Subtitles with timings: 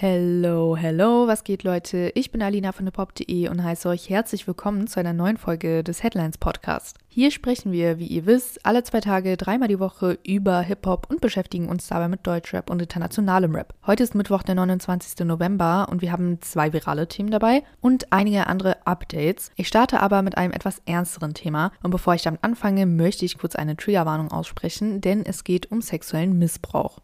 [0.00, 2.12] Hello, hello, was geht Leute?
[2.14, 6.04] Ich bin Alina von thepop.de und heiße euch herzlich willkommen zu einer neuen Folge des
[6.04, 6.98] Headlines Podcast.
[7.08, 11.20] Hier sprechen wir, wie ihr wisst, alle zwei Tage dreimal die Woche über Hip-Hop und
[11.20, 13.74] beschäftigen uns dabei mit Deutschrap und internationalem Rap.
[13.88, 15.26] Heute ist Mittwoch, der 29.
[15.26, 19.50] November und wir haben zwei virale Themen dabei und einige andere Updates.
[19.56, 23.36] Ich starte aber mit einem etwas ernsteren Thema und bevor ich damit anfange, möchte ich
[23.36, 27.00] kurz eine Triggerwarnung aussprechen, denn es geht um sexuellen Missbrauch.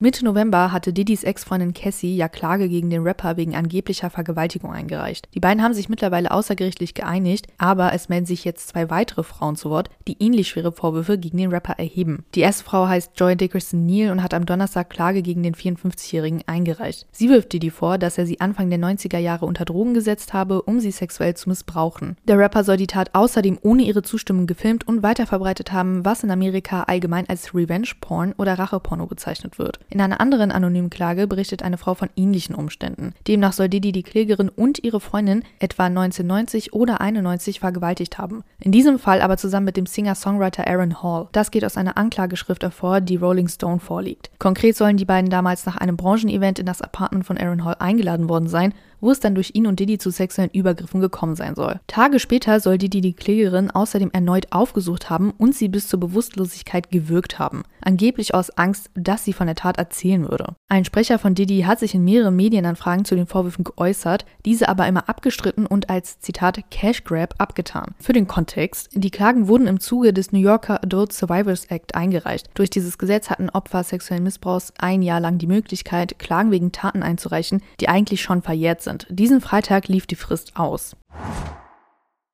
[0.00, 5.28] Mitte November hatte Didis Ex-Freundin Cassie ja Klage gegen den Rapper wegen angeblicher Vergewaltigung eingereicht.
[5.34, 9.56] Die beiden haben sich mittlerweile außergerichtlich geeinigt, aber es melden sich jetzt zwei weitere Frauen
[9.56, 12.24] zu Wort, die ähnlich schwere Vorwürfe gegen den Rapper erheben.
[12.36, 16.44] Die erste Frau heißt Joy Dickerson Neal und hat am Donnerstag Klage gegen den 54-Jährigen
[16.46, 17.08] eingereicht.
[17.10, 20.62] Sie wirft Diddy vor, dass er sie Anfang der 90er Jahre unter Drogen gesetzt habe,
[20.62, 22.16] um sie sexuell zu missbrauchen.
[22.28, 26.30] Der Rapper soll die Tat außerdem ohne ihre Zustimmung gefilmt und weiterverbreitet haben, was in
[26.30, 29.80] Amerika allgemein als Revenge Porn oder Racheporno bezeichnet wird.
[29.90, 33.14] In einer anderen anonymen Klage berichtet eine Frau von ähnlichen Umständen.
[33.26, 38.44] Demnach soll Didi die Klägerin und ihre Freundin etwa 1990 oder 91 vergewaltigt haben.
[38.60, 41.28] In diesem Fall aber zusammen mit dem Singer-Songwriter Aaron Hall.
[41.32, 44.30] Das geht aus einer Anklageschrift hervor, die Rolling Stone vorliegt.
[44.38, 48.28] Konkret sollen die beiden damals nach einem Branchenevent in das Apartment von Aaron Hall eingeladen
[48.28, 51.80] worden sein wo es dann durch ihn und Didi zu sexuellen Übergriffen gekommen sein soll.
[51.86, 56.90] Tage später soll Didi die Klägerin außerdem erneut aufgesucht haben und sie bis zur Bewusstlosigkeit
[56.90, 57.62] gewürgt haben.
[57.80, 60.56] Angeblich aus Angst, dass sie von der Tat erzählen würde.
[60.68, 64.86] Ein Sprecher von Didi hat sich in mehreren Medienanfragen zu den Vorwürfen geäußert, diese aber
[64.86, 67.94] immer abgestritten und als Zitat Cash Grab abgetan.
[68.00, 72.50] Für den Kontext, die Klagen wurden im Zuge des New Yorker Adult Survivors Act eingereicht.
[72.54, 77.02] Durch dieses Gesetz hatten Opfer sexuellen Missbrauchs ein Jahr lang die Möglichkeit, Klagen wegen Taten
[77.02, 79.06] einzureichen, die eigentlich schon verjährt sind sind.
[79.10, 80.96] Diesen Freitag lief die Frist aus.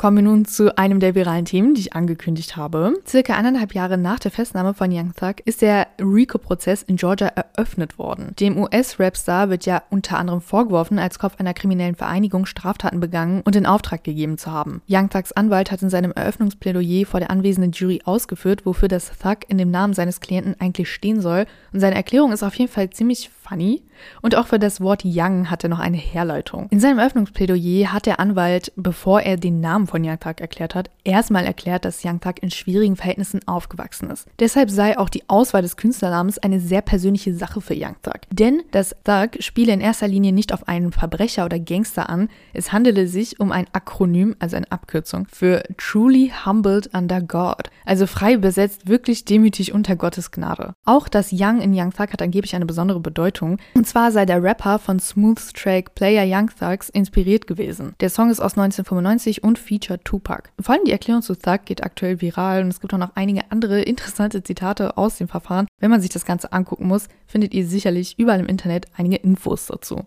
[0.00, 2.94] Kommen wir nun zu einem der viralen Themen, die ich angekündigt habe.
[3.04, 7.98] Circa eineinhalb Jahre nach der Festnahme von Young Thug ist der RICO-Prozess in Georgia eröffnet
[7.98, 8.32] worden.
[8.38, 13.56] Dem US-Rapstar wird ja unter anderem vorgeworfen, als Kopf einer kriminellen Vereinigung Straftaten begangen und
[13.56, 14.82] in Auftrag gegeben zu haben.
[14.88, 19.38] Young Thugs Anwalt hat in seinem Eröffnungsplädoyer vor der anwesenden Jury ausgeführt, wofür das Thug
[19.48, 21.44] in dem Namen seines Klienten eigentlich stehen soll.
[21.72, 23.82] Und seine Erklärung ist auf jeden Fall ziemlich funny.
[24.22, 26.68] Und auch für das Wort Young hat er noch eine Herleitung.
[26.70, 30.90] In seinem Eröffnungsplädoyer hat der Anwalt, bevor er den Namen von Young Thug erklärt hat,
[31.04, 34.26] erstmal erklärt, dass Young Thug in schwierigen Verhältnissen aufgewachsen ist.
[34.38, 38.20] Deshalb sei auch die Auswahl des Künstlernamens eine sehr persönliche Sache für Young Thug.
[38.30, 42.72] Denn das Thug spiele in erster Linie nicht auf einen Verbrecher oder Gangster an, es
[42.72, 47.70] handele sich um ein Akronym, also eine Abkürzung, für Truly Humbled Under God.
[47.84, 50.74] Also frei übersetzt wirklich demütig unter Gottes Gnade.
[50.84, 53.58] Auch das Young in Young Thug hat angeblich eine besondere Bedeutung.
[53.74, 57.94] Und zwar sei der Rapper von Smooth Track Player Young Thugs inspiriert gewesen.
[58.00, 60.50] Der Song ist aus 1995 und featured Tupac.
[60.60, 63.50] Vor allem die Erklärung zu Thug geht aktuell viral und es gibt auch noch einige
[63.50, 65.66] andere interessante Zitate aus dem Verfahren.
[65.80, 69.66] Wenn man sich das Ganze angucken muss, findet ihr sicherlich überall im Internet einige Infos
[69.66, 70.04] dazu.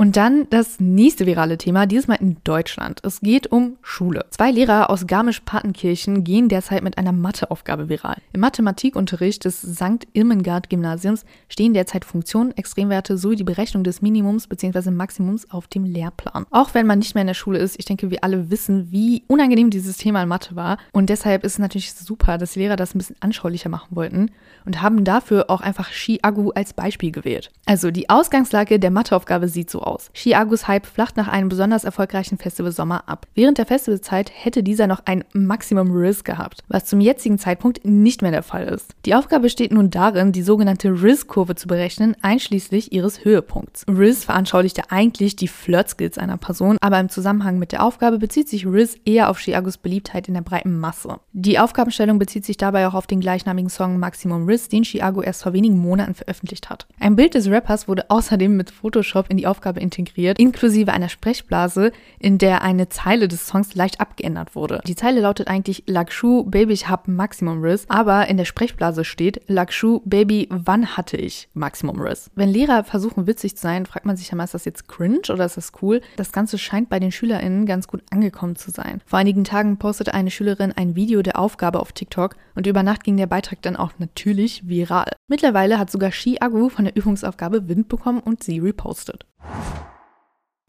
[0.00, 3.00] Und dann das nächste virale Thema, dieses Mal in Deutschland.
[3.02, 4.26] Es geht um Schule.
[4.30, 8.18] Zwei Lehrer aus Garmisch-Partenkirchen gehen derzeit mit einer Matheaufgabe viral.
[8.32, 10.06] Im Mathematikunterricht des St.
[10.12, 14.92] Irmengard-Gymnasiums stehen derzeit Funktionen, Extremwerte sowie die Berechnung des Minimums bzw.
[14.92, 16.46] Maximums auf dem Lehrplan.
[16.52, 19.24] Auch wenn man nicht mehr in der Schule ist, ich denke, wir alle wissen, wie
[19.26, 20.78] unangenehm dieses Thema in Mathe war.
[20.92, 24.30] Und deshalb ist es natürlich super, dass die Lehrer das ein bisschen anschaulicher machen wollten
[24.64, 27.50] und haben dafür auch einfach Shi-Agu als Beispiel gewählt.
[27.66, 29.87] Also die Ausgangslage der Matheaufgabe sieht so aus.
[30.12, 33.26] Chiagus Hype flacht nach einem besonders erfolgreichen Festivalsommer ab.
[33.34, 38.22] Während der Festivalzeit hätte dieser noch ein Maximum Risk gehabt, was zum jetzigen Zeitpunkt nicht
[38.22, 38.94] mehr der Fall ist.
[39.06, 43.84] Die Aufgabe besteht nun darin, die sogenannte Risk-Kurve zu berechnen, einschließlich ihres Höhepunkts.
[43.88, 48.48] Riz veranschaulicht ja eigentlich die Flirt-Skills einer Person, aber im Zusammenhang mit der Aufgabe bezieht
[48.48, 51.20] sich Riz eher auf Chiagos Beliebtheit in der breiten Masse.
[51.32, 55.42] Die Aufgabenstellung bezieht sich dabei auch auf den gleichnamigen Song Maximum Risk, den Chiago erst
[55.42, 56.86] vor wenigen Monaten veröffentlicht hat.
[57.00, 61.08] Ein Bild des Rappers wurde außerdem mit Photoshop in die Aufgabe Aufgabe integriert, inklusive einer
[61.08, 64.80] Sprechblase, in der eine Zeile des Songs leicht abgeändert wurde.
[64.86, 69.42] Die Zeile lautet eigentlich Lakshu, Baby, ich hab Maximum Riss, aber in der Sprechblase steht
[69.48, 72.30] Lakshu, Baby, wann hatte ich Maximum Riss?
[72.34, 75.32] Wenn Lehrer versuchen witzig zu sein, fragt man sich ja mal, ist das jetzt cringe
[75.32, 76.00] oder ist das cool?
[76.16, 79.00] Das Ganze scheint bei den SchülerInnen ganz gut angekommen zu sein.
[79.06, 83.04] Vor einigen Tagen postete eine Schülerin ein Video der Aufgabe auf TikTok und über Nacht
[83.04, 85.12] ging der Beitrag dann auch natürlich viral.
[85.28, 89.27] Mittlerweile hat sogar Shi Agu von der Übungsaufgabe Wind bekommen und sie repostet.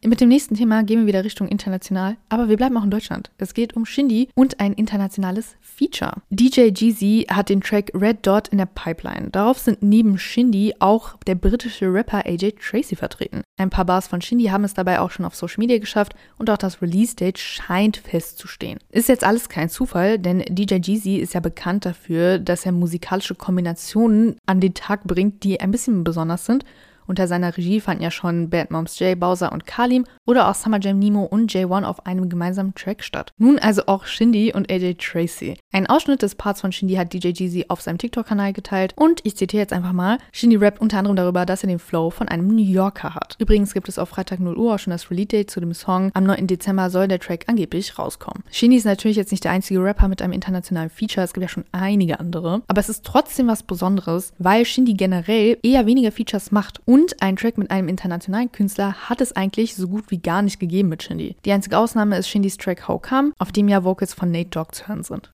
[0.02, 3.30] Mit dem nächsten Thema gehen wir wieder Richtung international, aber wir bleiben auch in Deutschland.
[3.36, 6.22] Es geht um Shindy und ein internationales Feature.
[6.30, 9.28] DJ Jeezy hat den Track Red Dot in der Pipeline.
[9.30, 13.42] Darauf sind neben Shindy auch der britische Rapper AJ Tracy vertreten.
[13.58, 16.48] Ein paar Bars von Shindy haben es dabei auch schon auf Social Media geschafft und
[16.48, 18.78] auch das Release-Date scheint festzustehen.
[18.90, 23.34] Ist jetzt alles kein Zufall, denn DJ Jeezy ist ja bekannt dafür, dass er musikalische
[23.34, 26.64] Kombinationen an den Tag bringt, die ein bisschen besonders sind
[27.10, 30.78] Unter seiner Regie fanden ja schon Bad Moms J, Bowser und Kalim oder auch Summer
[30.78, 33.32] Jam Nemo und J1 auf einem gemeinsamen Track statt.
[33.36, 35.56] Nun also auch Shindy und AJ Tracy.
[35.72, 39.36] Ein Ausschnitt des Parts von Shindy hat DJ Jeezy auf seinem TikTok-Kanal geteilt und ich
[39.36, 42.46] zitiere jetzt einfach mal, Shindy rappt unter anderem darüber, dass er den Flow von einem
[42.46, 43.34] New Yorker hat.
[43.40, 46.12] Übrigens gibt es auf Freitag 0 Uhr auch schon das Release-Date zu dem Song.
[46.14, 46.46] Am 9.
[46.46, 48.44] Dezember soll der Track angeblich rauskommen.
[48.52, 51.48] Shindy ist natürlich jetzt nicht der einzige Rapper mit einem internationalen Feature, es gibt ja
[51.48, 56.52] schon einige andere, aber es ist trotzdem was Besonderes, weil Shindy generell eher weniger Features
[56.52, 60.42] macht und ein Track mit einem internationalen Künstler hat es eigentlich so gut wie gar
[60.42, 61.34] nicht gegeben mit Shindy.
[61.46, 64.72] Die einzige Ausnahme ist Shindys Track How Come, auf dem ja Vocals von Nate Dogg
[64.72, 65.32] zu hören sind.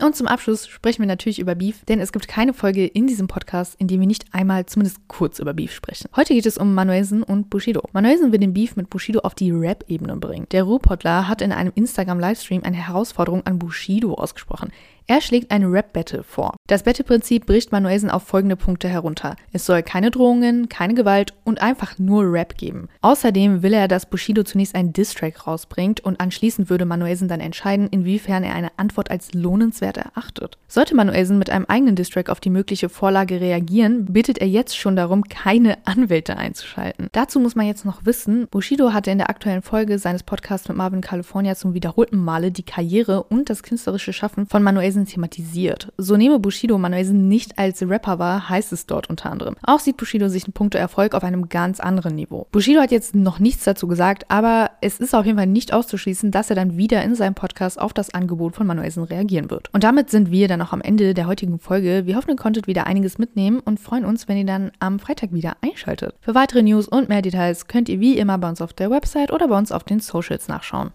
[0.00, 3.26] Und zum Abschluss sprechen wir natürlich über Beef, denn es gibt keine Folge in diesem
[3.26, 6.08] Podcast, in dem wir nicht einmal zumindest kurz über Beef sprechen.
[6.14, 7.82] Heute geht es um Manuelsen und Bushido.
[7.92, 10.46] Manuelsen will den Beef mit Bushido auf die Rap-Ebene bringen.
[10.52, 14.70] Der Ruhrpottler hat in einem Instagram-Livestream eine Herausforderung an Bushido ausgesprochen.
[15.10, 16.54] Er schlägt eine Rap-Battle vor.
[16.66, 19.36] Das Battle-Prinzip bricht Manuelsen auf folgende Punkte herunter.
[19.54, 22.90] Es soll keine Drohungen, keine Gewalt und einfach nur Rap geben.
[23.00, 27.88] Außerdem will er, dass Bushido zunächst einen Diss-Track rausbringt und anschließend würde Manuelsen dann entscheiden,
[27.90, 30.58] inwiefern er eine Antwort als lohnenswert erachtet.
[30.68, 34.94] Sollte Manuelsen mit einem eigenen Diss-Track auf die mögliche Vorlage reagieren, bittet er jetzt schon
[34.94, 37.08] darum, keine Anwälte einzuschalten.
[37.12, 40.76] Dazu muss man jetzt noch wissen, Bushido hatte in der aktuellen Folge seines Podcasts mit
[40.76, 45.92] Marvin California zum wiederholten Male die Karriere und das künstlerische Schaffen von Manuelsen Manuelsen thematisiert.
[45.96, 49.56] So nehme Bushido Manuelsen nicht als Rapper wahr, heißt es dort unter anderem.
[49.62, 52.46] Auch sieht Bushido sich in puncto Erfolg auf einem ganz anderen Niveau.
[52.52, 56.30] Bushido hat jetzt noch nichts dazu gesagt, aber es ist auf jeden Fall nicht auszuschließen,
[56.30, 59.72] dass er dann wieder in seinem Podcast auf das Angebot von Manuelsen reagieren wird.
[59.72, 62.02] Und damit sind wir dann auch am Ende der heutigen Folge.
[62.06, 65.32] Wir hoffen, ihr konntet wieder einiges mitnehmen und freuen uns, wenn ihr dann am Freitag
[65.32, 66.14] wieder einschaltet.
[66.20, 69.32] Für weitere News und mehr Details könnt ihr wie immer bei uns auf der Website
[69.32, 70.90] oder bei uns auf den Socials nachschauen.